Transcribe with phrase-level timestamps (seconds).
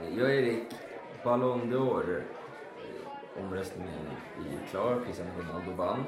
[0.00, 0.64] Eh, jag är Erik.
[1.24, 2.16] Ballon d'Or.
[2.16, 4.06] Eh, omröstningen
[4.38, 5.00] är klar.
[5.06, 6.04] Cristiano Ronaldo vann.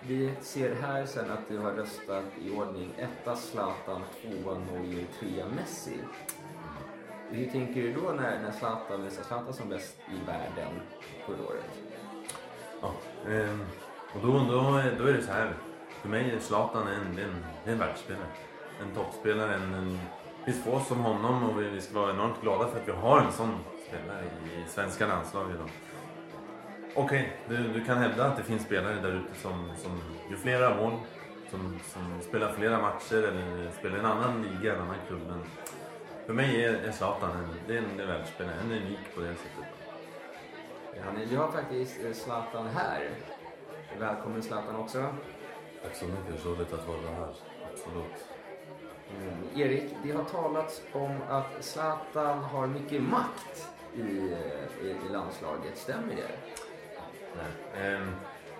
[0.00, 5.46] Vi ser här sen att du har röstat i ordning etta Zlatan, tvåa Neuer, trea
[5.56, 5.94] Messi.
[5.94, 6.06] Mm.
[7.30, 10.80] Hur tänker du då när, när Zlatan visar Zlatan som bäst i världen
[11.26, 11.70] förra året?
[12.80, 12.92] Ja,
[13.30, 13.60] ehm,
[14.14, 15.54] och då, då, är- då är det så här.
[16.00, 18.26] För mig är Zlatan en, en, en världsspelare.
[18.82, 19.54] En toppspelare.
[19.54, 19.98] En, en,
[20.44, 23.32] finns få som honom och vi, ska vara enormt glada för att vi har en
[23.32, 23.54] sån
[23.88, 25.54] spelare i svenska landslaget.
[25.54, 25.68] idag.
[26.94, 30.00] Okej, du, du kan hävda att det finns spelare där ute som, som
[30.30, 30.92] gör flera mål.
[31.50, 35.20] Som, som spelar flera matcher eller spelar i en annan liga, en annan klubb.
[35.28, 35.40] Men
[36.26, 38.54] för mig är, är Zlatan en, det är en, en världsspelare.
[38.64, 39.64] En unik på det sättet.
[41.22, 43.10] Är- Vi har faktiskt eh, Zlatan här.
[43.98, 45.06] Välkommen Zlatan också.
[45.82, 47.28] Tack så mycket, roligt att vara här.
[47.72, 48.26] Absolut.
[49.20, 55.12] Eh, Erik, det har talats om att Zlatan har mycket makt i, eh, i, i
[55.12, 55.76] landslaget.
[55.78, 56.30] Stämmer det?
[57.36, 57.92] Nej.
[57.94, 58.00] Eh,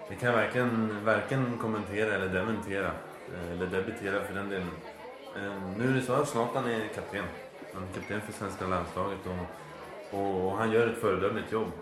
[0.08, 2.86] det kan jag varken, varken kommentera eller dementera.
[3.34, 4.70] Eh, Eller debitera för den delen.
[5.36, 7.24] Ehm, nu är det så att Zlatan är kapten.
[7.74, 11.72] Han är kapten för svenska landslaget och, och, och han gör ett föredömligt jobb.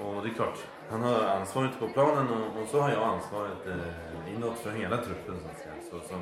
[0.00, 0.58] Och det är klart,
[0.90, 4.96] han har ansvaret på planen och, och så har jag ansvaret eh, inåt för hela
[4.96, 5.74] truppen så att säga.
[5.90, 6.14] Så, så,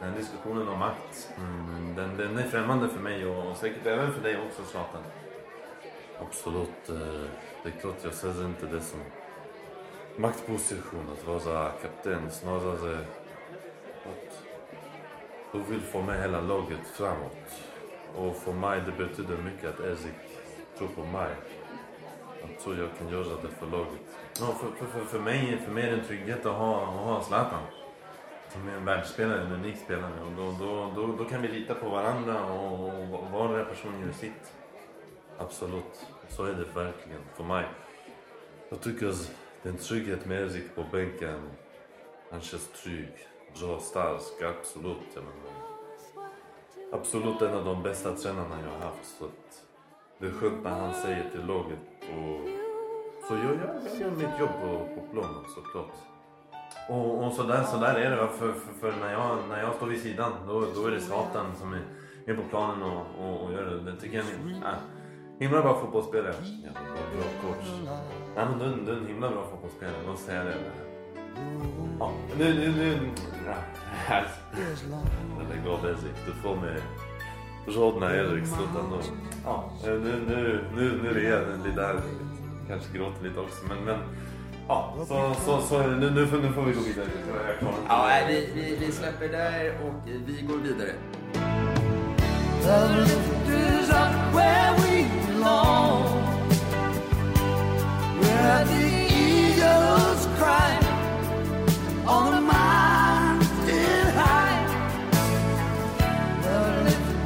[0.00, 4.22] den diskussionen om makt, mm, den, den är främmande för mig och, säkert även för
[4.22, 5.02] dig också Zlatan.
[6.20, 6.88] Absolut.
[6.88, 7.30] eh,
[7.62, 9.00] Det är klart jag ser inte det som
[10.16, 12.30] maktposition att vara kapten.
[12.30, 12.98] Snarare
[14.04, 14.42] att
[15.52, 17.62] du vill få med hela laget framåt.
[18.16, 20.12] Och för mig det betyder mycket att Ezik
[20.78, 21.34] tror på mig.
[22.44, 24.00] Att så jag kan göra det för laget.
[24.40, 26.88] Ja, för, för, för, för, mig, för mig är det en trygghet att ha, att
[26.88, 27.62] ha Zlatan.
[28.52, 30.22] De är en världsspelare, en unik spelare.
[30.22, 34.12] Och då, då, då, då kan vi lita på varandra och, och varje person gör
[34.12, 34.52] sitt.
[35.38, 37.66] Absolut, så är det verkligen för mig.
[38.68, 39.32] Jag tycker att
[39.62, 41.50] det är en trygghet med Erik på bänken.
[42.30, 43.28] Han känns trygg,
[43.60, 45.08] bra, stark, absolut.
[45.14, 45.68] Jag menar,
[46.92, 49.18] absolut en av de bästa tränarna jag har haft.
[49.18, 49.64] Så att
[50.18, 51.78] det är skönt när han säger till laget.
[52.00, 52.48] Och,
[53.28, 56.07] så jag, jag, jag gör mitt jobb på, på planen såklart.
[56.88, 58.16] Och, och så, där, så där är det.
[58.16, 61.46] För, för, för när, jag, när jag står vid sidan då, då är det Zlatan
[61.56, 61.82] som är,
[62.26, 63.90] är på planen och, och, och gör det.
[63.90, 64.78] Det tycker jag är äh,
[65.38, 66.34] himla bra fotbollsspelare.
[66.64, 66.70] Ja,
[67.14, 67.68] bra, coach.
[68.36, 70.54] Nej men du, du är en himla bra fotbollsspelare, måste säga det.
[71.98, 73.10] Ja, nu, nu, nu.
[73.90, 74.26] Här.
[75.50, 76.82] Lägg av Erik, du får mig
[77.66, 78.96] rodna Erik, sluta nu.
[79.44, 79.98] Ja, nu,
[80.28, 82.00] nu, nu, nu är jag lite där.
[82.68, 83.98] Kanske gråter lite också men, men
[84.68, 87.08] ja, så, så, så nu, nu, får, nu får vi gå vidare.
[87.88, 90.92] Ja, vi, vi, vi släpper där och vi går vidare.
[92.62, 96.04] The lifters up where we belong.
[98.20, 100.78] Where the eagles cry
[102.06, 104.66] on the mountain high.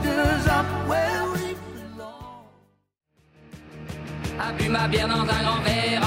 [0.03, 0.12] The
[0.53, 2.22] up where we belong.
[5.09, 6.02] dans un grand verre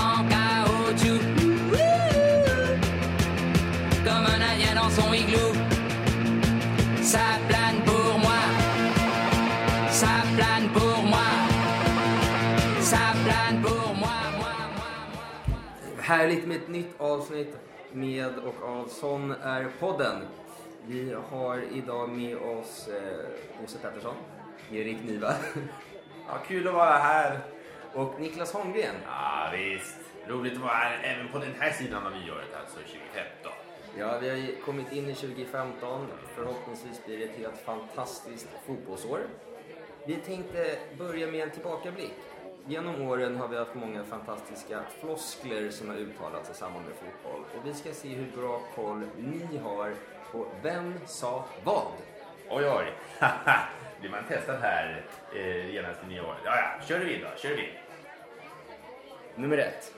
[16.06, 17.58] Härligt med ett nytt avsnitt
[17.92, 20.22] med och av Sån är podden.
[20.88, 24.16] Vi har idag med oss eh, Bosse Pettersson,
[24.72, 25.34] Erik Niva
[26.28, 27.40] Ja, kul att vara här.
[27.94, 28.96] och Niklas Holmgren.
[29.06, 29.98] Ja, visst.
[30.28, 33.52] Roligt att vara här även på den här sidan av nyåret, alltså 2015.
[33.98, 36.08] Ja, vi har kommit in i 2015.
[36.36, 39.20] Förhoppningsvis blir det ett helt fantastiskt fotbollsår.
[40.06, 42.14] Vi tänkte börja med en tillbakablick.
[42.68, 47.42] Genom åren har vi haft många fantastiska floskler som har uttalats i samband med fotboll.
[47.42, 49.94] Och vi ska se hur bra koll ni har
[50.32, 51.92] på vem sa vad.
[52.50, 52.94] Oj, oj.
[54.00, 56.40] Blir man testad här eh, genast i nyåret?
[56.46, 57.70] Ja, ja, kör vi då, kör vi.
[59.36, 59.94] Nummer ett.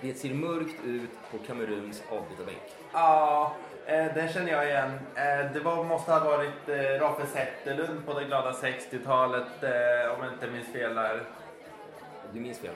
[0.00, 2.62] Det ser mörkt ut på Kameruns avbytarbänk.
[2.96, 3.52] Ja,
[3.86, 4.98] eh, den känner jag igen.
[5.14, 10.24] Eh, det var, måste ha varit eh, Rafe Zetterlund på det glada 60-talet, eh, om
[10.24, 11.20] jag inte minns fel där.
[12.32, 12.74] Du minns fel?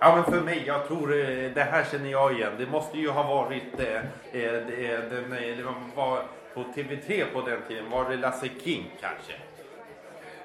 [0.00, 1.08] Ja, men för mig, jag tror
[1.54, 2.52] det här känner jag igen.
[2.58, 4.00] Det måste ju ha varit, eh,
[4.32, 5.62] det, den, det
[5.94, 6.22] var
[6.54, 7.90] på TV3 på den tiden.
[7.90, 9.32] Var det Lasse King kanske?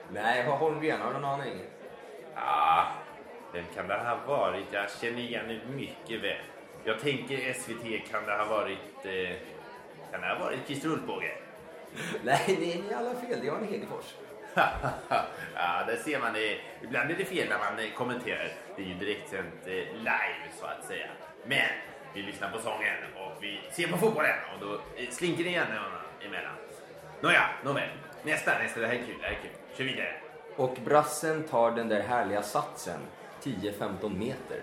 [0.10, 1.60] Nej, har Holmgren, har du någon aning?
[2.36, 2.86] Ja,
[3.54, 4.66] vem kan det ha varit?
[4.72, 6.53] Jag känner igen det mycket väl.
[6.86, 9.06] Jag tänker SVT, kan det ha varit...
[9.06, 9.36] Eh,
[10.12, 11.32] kan det ha varit Christer Ulfbåge?
[12.24, 13.40] Nej, ni, ni har alla fel.
[13.42, 14.14] Det är Arne Hegerfors.
[15.56, 16.58] ja, där ser man det.
[16.82, 18.52] Ibland är det fel när man eh, kommenterar.
[18.76, 21.08] Det är ju direktsänt eh, live så att säga.
[21.46, 21.70] Men
[22.14, 25.68] vi lyssnar på sången och vi ser på fotbollen och då eh, slinker det igen
[26.22, 26.56] emellan.
[27.22, 27.90] Nåja, nåväl.
[28.24, 28.80] Nästa, nästa.
[28.80, 29.16] Det här är kul.
[29.22, 29.52] Det här är kul.
[29.78, 30.16] Kör vidare.
[30.56, 33.00] Och brassen tar den där härliga satsen
[33.44, 34.60] 10-15 meter.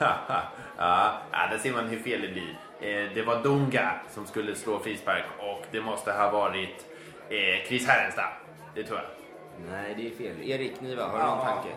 [0.78, 1.20] ja,
[1.50, 2.58] där ser man hur fel det blir.
[2.80, 6.86] Eh, det var Dunga som skulle slå frispark och det måste ha varit
[7.28, 8.28] eh, Chris Härenstam.
[8.74, 9.08] Det tror jag.
[9.70, 10.50] Nej, det är fel.
[10.50, 11.68] Erik Niva, har du någon tanke?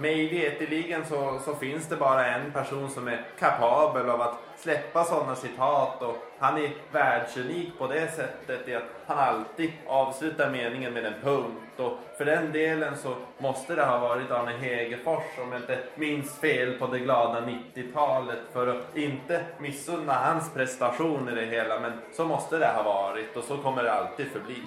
[0.00, 5.04] Mig veterligen så, så finns det bara en person som är kapabel av att släppa
[5.04, 10.92] sådana citat och han är världsunik på det sättet i att han alltid avslutar meningen
[10.92, 15.52] med en punkt och för den delen så måste det ha varit Arne Hegerfors om
[15.52, 21.34] jag inte minns fel på det glada 90-talet för att inte missunna hans prestation i
[21.34, 24.62] det hela men så måste det ha varit och så kommer det alltid förbli.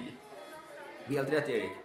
[1.06, 1.83] Helt rätt Erik.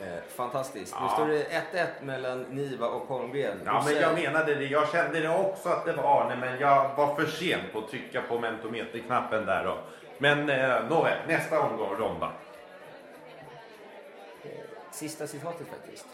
[0.00, 0.94] Eh, fantastiskt.
[1.00, 1.08] Nu Ja.
[1.12, 3.60] står det 1-1 mellan Niva och Holmgren.
[3.66, 4.64] Ja, men jag menade det.
[4.64, 7.88] Jag kände det också att det var Arne, men jag var för sen på att
[7.88, 9.78] trycka på mentometerknappen där då.
[10.18, 12.32] Men eh, nåväl, nästa omgång Ronda.
[14.90, 16.06] Sista citatet faktiskt.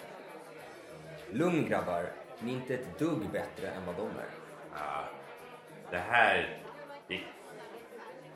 [1.30, 2.06] Lugn grabbar,
[2.38, 4.28] ni är inte ett dugg bättre än vad de är.
[4.74, 5.04] Ja,
[5.90, 6.58] det här...
[7.08, 7.20] Det,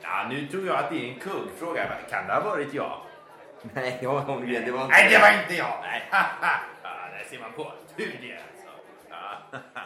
[0.01, 1.87] ja, nu tror jag att det är en kuggfråga.
[2.09, 3.01] Kan det ha varit jag?
[3.73, 4.95] Nej, ja, Holmgren, det var inte...
[4.95, 5.79] Nej, det var inte jag!
[5.81, 6.01] Nej,
[7.11, 7.71] där ser man på.
[7.97, 8.69] Tur det alltså.
[9.09, 9.59] Ja.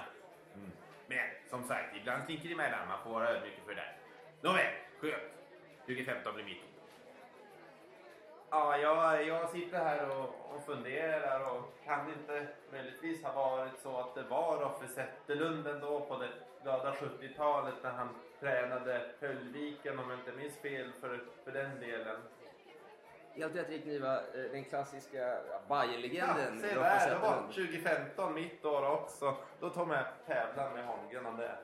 [0.56, 0.72] Mm.
[1.07, 1.19] Men
[1.50, 2.88] som sagt, ibland slinker det emellan.
[2.88, 3.95] Man får vara ödmjuk för det där.
[4.42, 5.33] Nåväl, skönt.
[5.88, 6.63] 2015 blir mitt.
[8.50, 13.80] Ja, jag, jag sitter här och, och funderar och kan det inte möjligtvis ha varit
[13.83, 16.30] så att det var Roffe Zetterlund ändå på det
[16.63, 22.18] glada 70-talet när han tränade Höllviken om jag inte minns fel för, för den delen.
[23.35, 26.59] Helt rätt Erik Niva, eh, den klassiska ja, Bajen-legenden.
[26.59, 27.53] se Roffe där, det var Zetterlund.
[27.53, 29.35] 2015 mitt år också.
[29.59, 31.55] Då tog jag tävlan med Holmgren om det.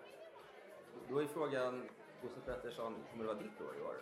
[1.09, 1.89] Då är frågan,
[2.21, 3.95] Bosse Pettersson, kommer det vara ditt år i år?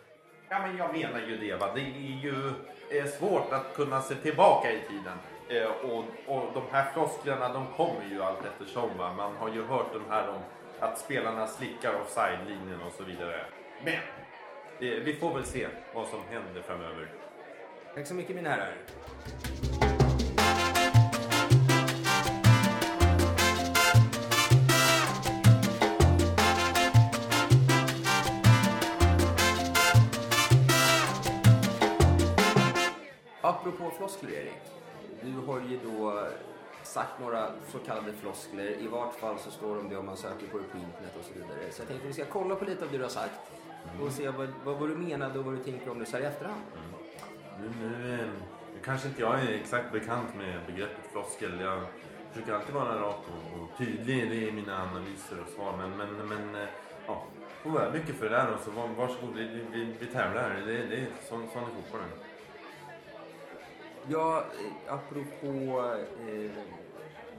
[0.48, 1.54] Ja, men jag menar ju det.
[1.54, 1.70] Va?
[1.74, 2.52] Det är ju
[2.90, 5.18] eh, svårt att kunna se tillbaka i tiden.
[5.48, 8.98] Eh, och, och de här flosklerna de kommer ju allt eftersom.
[8.98, 9.12] Va?
[9.12, 10.40] Man har ju hört de här om
[10.80, 13.44] att spelarna slickar offside-linjen och så vidare.
[13.84, 17.08] Men eh, vi får väl se vad som händer framöver.
[17.94, 18.74] Tack så mycket mina herrar.
[33.40, 34.52] Apropå floskler Erik.
[35.22, 36.26] Du har ju då
[36.82, 38.82] sagt några så kallade floskler.
[38.82, 41.24] I vart fall så står de det om man söker på det på internet och
[41.24, 41.70] så vidare.
[41.70, 43.40] Så jag tänkte vi ska kolla på lite av det du har sagt.
[44.02, 46.24] Och se vad, vad, vad du menade och vad du tänker om det så här
[46.24, 46.60] i efterhand.
[46.76, 47.09] Mm
[47.60, 48.30] nu,
[48.84, 51.60] kanske inte jag är exakt bekant med begreppet floskel.
[51.60, 51.80] Jag
[52.32, 55.76] försöker alltid vara rak och, och tydlig i mina analyser och svar.
[55.76, 56.68] Men, men, men eh,
[57.06, 57.24] ja,
[57.62, 60.62] får vara mycket för det där och så var, varsågod, vi, vi, vi, vi tävlar.
[60.66, 62.08] Det, det är sån, sån är fotbollen.
[64.08, 65.46] Ja, eh, apropå
[66.28, 66.50] eh,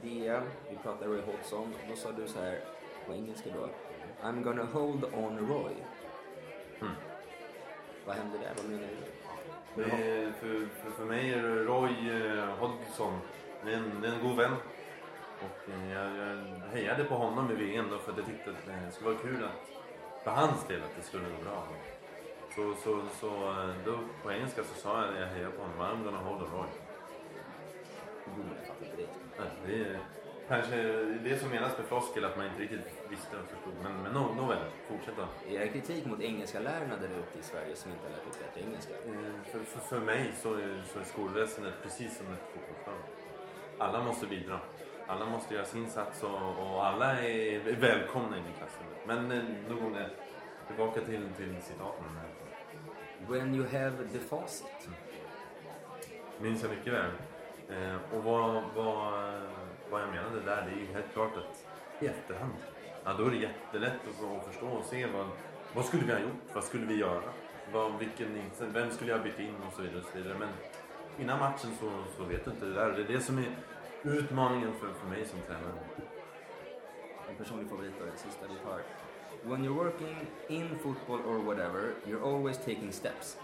[0.02, 1.74] DM, vi pratade Roy Hodgson.
[1.90, 2.58] Då sa du så här
[3.06, 3.68] på engelska då.
[4.28, 5.72] I'm gonna hold on Roy.
[6.80, 6.92] Mm.
[8.06, 8.52] Vad hände där?
[8.56, 9.21] Vad menar du?
[9.76, 13.18] Är, för, för, för mig är Roy eh, Hodgson
[13.66, 14.54] en, en god vän.
[15.38, 18.66] Och eh, jag, jag hejade på honom i VM då för att jag tyckte att
[18.66, 19.70] det skulle vara kul att
[20.24, 21.66] för hans del att det skulle gå bra.
[22.54, 25.80] Så, så, så eh, då på engelska så sa jag när jag hejade på honom,
[25.80, 26.68] I'm gonna hold on Roy.
[28.26, 30.21] Jo, jag fattar inte riktigt.
[30.48, 30.76] Kanske
[31.24, 32.80] det som menas med floskel, att man inte riktigt
[33.10, 33.74] visste och förstod.
[33.82, 34.58] Men, men no, nåväl,
[34.88, 35.54] fortsätt då.
[35.54, 38.38] Är det kritik mot engelska lärarna där ute i Sverige som inte har lärt ut
[38.38, 38.94] bättre engelska?
[38.94, 42.96] Eh, För, för, för mig så är, så är skolväsendet precis som ett fotbollsplan.
[43.78, 44.60] Alla måste bidra.
[45.06, 48.98] Alla måste göra sin insats och, och alla är välkomna in i klassrummet.
[49.06, 50.10] Men eh, nog om det.
[50.66, 52.04] Tillbaka till, till citaten.
[53.28, 54.88] When you have the facit.
[56.40, 57.10] Minns jag mycket väl.
[57.68, 59.22] Eh, och vad, vad,
[59.92, 61.66] vad jag menade där, det är ju helt klart att
[62.02, 62.52] i efterhand,
[63.04, 65.26] ja, då är det jättelätt att, att förstå och se vad,
[65.74, 67.22] vad skulle vi ha gjort, vad skulle vi göra,
[67.72, 70.00] vad, vilken, vem skulle jag ha bytt in och så vidare.
[70.00, 70.38] Och så vidare.
[70.38, 70.48] Men
[71.18, 72.92] innan matchen så, så vet du inte det där.
[72.92, 73.56] Det är det som är
[74.02, 75.72] utmaningen för, för mig som tränare.
[77.28, 78.80] En personlig favorit den sista vi tar.
[79.44, 80.16] When you're working
[80.48, 83.36] in football or whatever, you're always taking steps.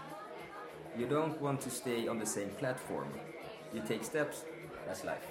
[0.97, 3.07] You don't want to stay on the same platform.
[3.73, 4.45] You take steps,
[4.87, 5.27] that's life.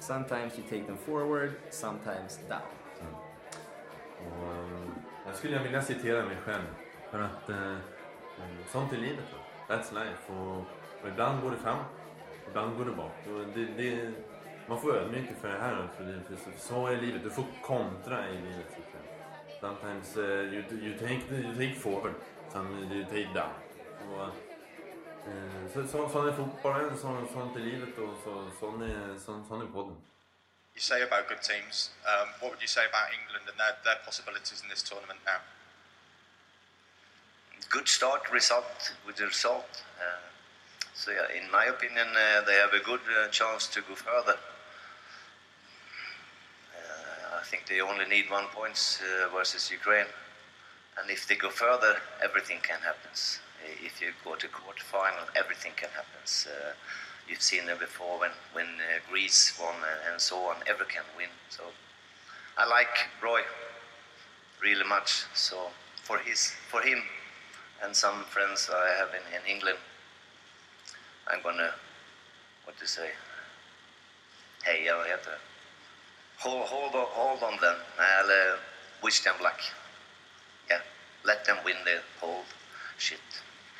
[0.00, 2.60] Sometimes you take them forward, sometimes down.
[4.18, 4.88] Och, eh,
[5.26, 6.64] jag skulle vilja citera mig själv.
[7.10, 9.24] För att eh, mm, sånt är livet.
[9.30, 9.74] Då.
[9.74, 10.32] That's life.
[10.32, 10.56] Och,
[11.02, 11.78] och ibland går det fram
[12.48, 13.12] Ibland går det bak.
[13.26, 14.12] Och det, det,
[14.66, 17.22] man får ödmjuka för det här För, Det, för så, är livet.
[17.22, 18.78] Du får kontra i livet.
[19.60, 22.12] Sometimes uh, you, you, take, you take forward,
[22.52, 23.52] sometimes you take down.
[24.10, 24.28] Och,
[25.72, 29.62] så, så, sån är fotbollen, så, sånt är livet och så, sån, är, sån, sån
[29.62, 29.96] är podden.
[30.74, 31.90] you say about good teams.
[32.02, 35.38] Um, what would you say about England and their, their possibilities in this tournament now?
[37.74, 39.82] good start result with the result.
[39.98, 40.22] Uh,
[40.94, 44.38] so yeah, in my opinion, uh, they have a good uh, chance to go further.
[46.70, 50.06] Uh, I think they only need one point uh, versus Ukraine,
[51.00, 53.10] and if they go further, everything can happen.
[53.64, 56.20] If you go to quarterfinal, everything can happen.
[57.28, 60.56] You've seen it before when when uh, Greece won uh, and so on.
[60.66, 61.30] Everyone can win.
[61.48, 61.62] So
[62.58, 63.40] I like Roy
[64.62, 65.24] really much.
[65.34, 65.70] So
[66.02, 67.02] for his for him
[67.82, 69.78] and some friends I have in, in England,
[71.26, 71.72] I'm gonna
[72.64, 73.10] what to say?
[74.64, 75.38] Hey, heter
[76.38, 77.76] hold hold on, hold on them.
[77.98, 78.56] I'll uh,
[79.02, 79.60] wish them luck.
[80.68, 80.80] Yeah,
[81.24, 82.44] let them win the whole
[82.98, 83.20] shit.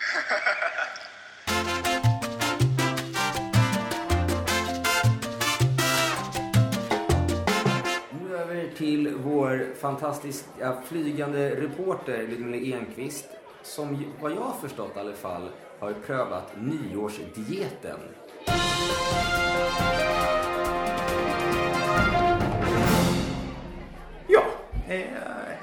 [8.21, 13.27] Nu över till vår fantastiska flygande reporter Ludmila Enqvist
[13.63, 17.99] som vad jag har förstått i alla fall har prövat nyårsdieten.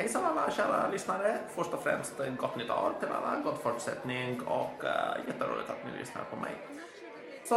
[0.01, 1.37] Hejsan alla kära lyssnare.
[1.55, 5.85] Först och främst eh, gott nytt år till alla, gott fortsättning och uh, jätteroligt att
[5.85, 6.51] ni lyssnar på mig.
[7.49, 7.55] Så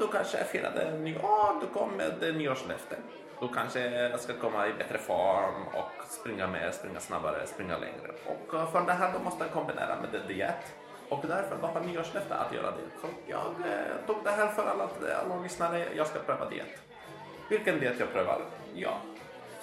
[0.00, 2.38] du kanske firade nyår, du kom med eh, nyårslöfte.
[2.38, 2.98] nyårslöften.
[3.40, 8.10] Du kanske ska komma i bättre form och springa mer, springa snabbare, springa längre.
[8.26, 10.64] Och för det här då måste jag kombinera med en diet.
[11.08, 13.00] Och därför då har nyårslöfte att göra det.
[13.00, 14.88] Så jag eh, tog det här för alla,
[15.24, 16.74] alla lyssnare, jag ska pröva diet.
[17.50, 18.40] Vilken diet jag prövar?
[18.74, 19.00] Ja.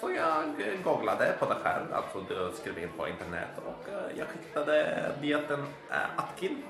[0.00, 4.26] Så jag eh, googlade på det här, alltså skrev in på internet och eh, jag
[4.42, 6.62] hittade dieten eh, Atkin.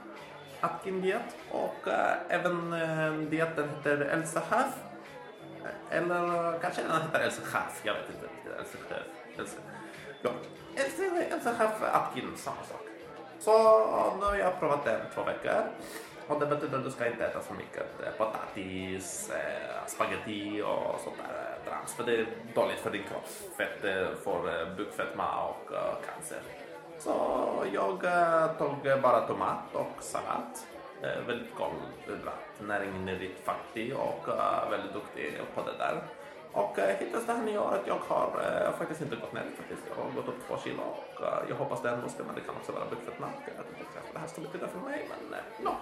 [0.60, 1.88] Atkin-diet och
[2.28, 2.70] även
[3.30, 4.74] dieten heter Elsa Haf.
[5.90, 8.52] Eller kanske den heter Elsa Haf, jag vet inte riktigt.
[8.58, 9.02] Elsa Haf.
[9.38, 9.58] Elsa.
[10.22, 10.30] Ja.
[10.76, 12.86] Elsa, Elsa Haf Atkin, samma sak.
[13.38, 13.52] Så
[14.20, 15.62] nu har jag provat den två veckor.
[16.26, 19.30] Och det betyder att du ska inte äta så mycket potatis,
[19.86, 21.94] spaghetti och sånt där trams.
[21.94, 26.40] För det är dåligt för din kroppsfett, det eh, får eh, bukfetma och eh, cancer.
[26.98, 27.14] Så
[27.72, 28.00] jag
[28.58, 30.58] tog bara tomat och sallad.
[31.26, 34.28] Väldigt kolhydrat, näringsrikt fattig och
[34.70, 36.02] väldigt duktig på det där.
[36.52, 39.82] Och hittills det här nyåret jag har eh, faktiskt inte gått ner faktiskt.
[39.88, 42.40] Jag har gått upp två kilo och eh, jag hoppas det ändå ska, men det
[42.40, 43.26] kan också vara bukfetma.
[44.12, 45.74] Det här ska betyda för mig, men eh, no.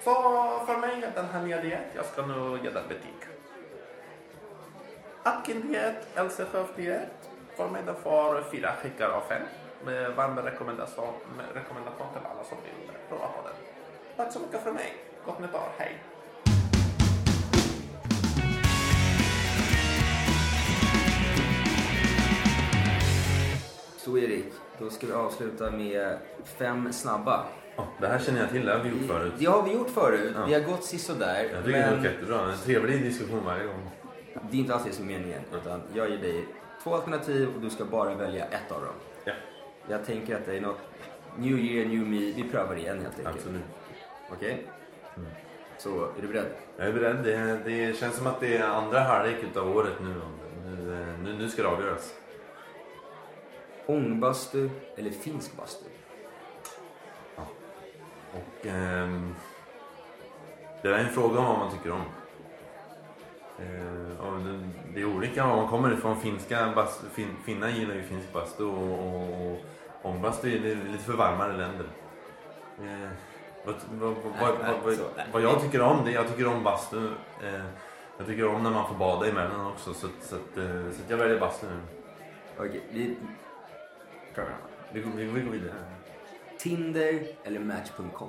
[0.00, 0.14] Så
[0.66, 3.33] för mig är den här nya diet, jag ska nu ge den betyg.
[7.56, 9.42] För mig den får fyra skickar av fem.
[9.84, 13.56] Med varm rekommendation, med rekommendation till alla som vill prova på den.
[14.16, 14.94] Tack så mycket för mig.
[15.26, 15.68] Gott nytt år.
[15.78, 16.02] Hej!
[23.96, 27.46] Så Erik, då ska vi avsluta med fem snabba.
[27.76, 29.32] Ja, det här känner jag till, det har vi gjort förut.
[29.38, 30.32] Det har vi gjort förut.
[30.36, 30.44] Ja.
[30.46, 31.48] Vi har gått sisådär.
[31.52, 32.52] Jag tycker det Men var jättebra.
[32.52, 33.90] En trevlig diskussion varje gång.
[34.50, 35.40] Det är inte alls det som är meningen.
[35.54, 36.44] Utan jag ger dig
[36.82, 38.94] två alternativ och du ska bara välja ett av dem.
[39.24, 39.32] Ja,
[39.88, 40.78] Jag tänker att det är något
[41.38, 42.18] New year, new me.
[42.18, 43.36] Vi prövar igen helt enkelt.
[43.36, 43.62] absolut.
[44.32, 44.66] Okej?
[45.78, 46.46] Så, är du beredd?
[46.76, 47.16] Jag är beredd.
[47.24, 50.14] Det, det känns som att det är andra halvlek utav året nu.
[50.64, 52.14] Nu, nu, nu ska det avgöras.
[53.86, 55.84] Ångbastu eller finsk bastu?
[58.32, 59.34] Och, ehm,
[60.82, 62.02] det är en fråga om vad man tycker om.
[63.58, 64.34] Eh,
[64.94, 66.20] det, är olika var man kommer ifrån.
[66.20, 69.58] Finska bastu, fin, finnar gillar ju finsk bastu och, och, och
[70.02, 71.86] ångbastu är li- lite för varmare länder.
[72.80, 73.08] Eh,
[73.64, 74.54] vad, vad, vad,
[75.32, 77.06] vad, jag tycker om det, jag tycker om bastu.
[77.42, 77.64] Eh,
[78.18, 81.02] jag tycker om när man får bada emellan också så, att- så, att, eh, så
[81.04, 81.80] att jag väljer bastu nu.
[82.58, 83.16] Okej, vi.
[84.92, 85.74] Vi, vi, vi går vidare.
[86.58, 88.28] Tinder eller Match.com?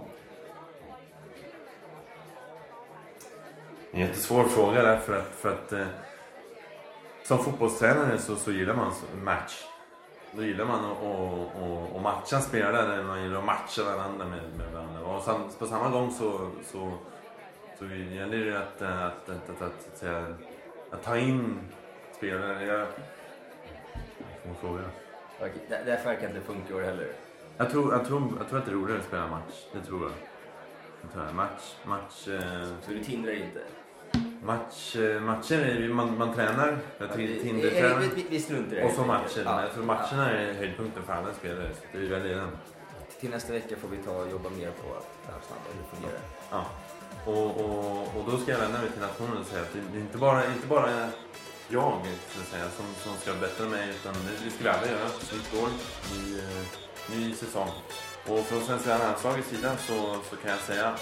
[3.95, 5.87] En jättesvår fråga där för att, för att eh,
[7.23, 9.63] som fotbollstränare så, så gillar man match.
[10.31, 14.39] Då gillar man att att- att- att matcha spelare, man gillar att matcha varandra med,
[14.57, 15.01] med varandra.
[15.01, 16.91] Och sam, på samma gång så, så,
[17.79, 20.25] så gäller det att, att, att, att, att, att, säga,
[20.91, 21.59] att ta in
[22.17, 22.65] spelare.
[22.65, 22.87] Jag,
[24.43, 24.83] Svår fråga.
[25.39, 27.11] Okej, det, verkar inte funka i år heller.
[27.57, 29.65] Jag tror, jag, tror, jag tror att det är roligare att spela match.
[29.73, 31.11] Det tror jag.
[31.13, 31.35] tror jag.
[31.35, 33.61] Match, match, eh, Så du tindrar inte?
[34.45, 36.77] Match, eh, matcher, man, man tränar.
[36.97, 37.99] Jag Ja, Tinder-tränar.
[37.99, 38.85] vi, vi, vi struntar i det.
[38.85, 39.63] Och så matcherna.
[39.63, 39.73] Ja.
[39.73, 41.69] Tror matcherna är höjdpunkten för alla spelare.
[41.91, 42.49] Så det är den.
[43.19, 44.87] Till nästa vecka får vi ta och jobba mer på
[45.25, 46.21] snabba, hur det fungerar.
[46.51, 46.65] Ja.
[47.25, 50.01] Och, och, och då ska jag vända mig till nationen och säga att det är
[50.01, 50.89] inte bara, inte bara
[51.69, 52.01] jag
[52.51, 55.07] säga, som, som ska bättra mig utan det, det ska vi alla göra.
[55.33, 55.69] Nytt år,
[56.13, 56.41] ny,
[57.15, 57.69] ny säsong.
[58.29, 59.98] Och från svenska landslagets sida så,
[60.29, 61.01] så kan jag säga att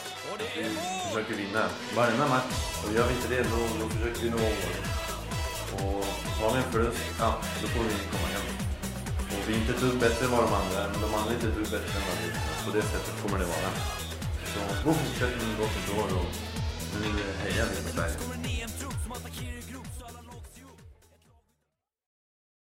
[0.58, 0.64] vi
[1.08, 1.64] försöker vinna
[1.96, 2.54] varenda match.
[2.84, 4.76] Och gör vi inte det då, då försöker vi nå mål.
[5.74, 6.06] Och
[6.40, 7.30] har vi en förlust, ja
[7.62, 8.46] då får vi komma hem.
[9.34, 11.32] Och vi är inte ett dugg bättre än vad de andra är, men de andra
[11.32, 12.36] är inte ett dugg bättre än vad vi är.
[12.66, 13.70] På det sättet kommer det vara.
[14.52, 16.30] Så god fortsättning, gott nytt år och
[17.02, 17.10] nu
[17.44, 18.18] hejar vi på Sverige.